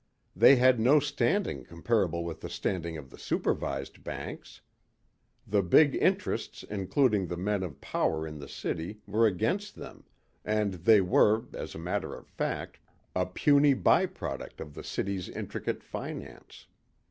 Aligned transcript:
They 0.35 0.55
had 0.55 0.79
no 0.79 0.99
standing 0.99 1.63
comparable 1.63 2.25
with 2.25 2.41
the 2.41 2.49
standing 2.49 2.97
of 2.97 3.11
the 3.11 3.19
supervised 3.19 4.03
banks. 4.03 4.61
The 5.45 5.61
big 5.61 5.93
interests 5.93 6.63
including 6.67 7.27
the 7.27 7.37
men 7.37 7.61
of 7.61 7.79
power 7.81 8.25
in 8.25 8.39
the 8.39 8.47
city 8.47 8.97
were 9.05 9.27
against 9.27 9.75
them 9.75 10.05
and 10.43 10.73
they 10.73 11.01
were, 11.01 11.45
as 11.53 11.75
a 11.75 11.77
matter 11.77 12.15
of 12.15 12.25
fact, 12.25 12.79
a 13.15 13.27
puny 13.27 13.75
by 13.75 14.07
product 14.07 14.59
of 14.59 14.73
the 14.73 14.83
city's 14.83 15.29
intricate 15.29 15.83
finance. 15.83 16.65